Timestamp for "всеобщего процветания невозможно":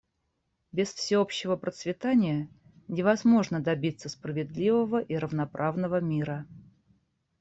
0.95-3.59